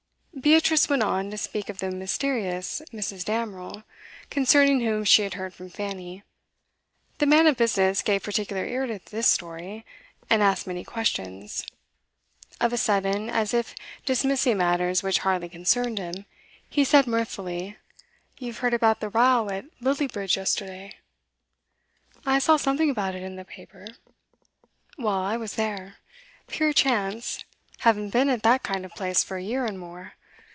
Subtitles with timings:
[0.39, 3.23] Beatrice went on to speak of the mysterious Mrs.
[3.25, 3.83] Damerel,
[4.31, 6.23] concerning whom she had heard from Fanny.
[7.19, 9.85] The man of business gave particular ear to this story,
[10.31, 11.63] and asked many questions.
[12.59, 16.25] Of a sudden, as if dismissing matters which hardly concerned him,
[16.67, 17.77] he said mirthfully:
[18.39, 20.95] 'You've heard about the row at Lillie Bridge yesterday?'
[22.25, 23.85] 'I saw something about it in the paper.'
[24.97, 25.97] 'Well, I was there.
[26.47, 27.43] Pure chance;
[27.79, 30.13] haven't been at that kind of place for a year and more.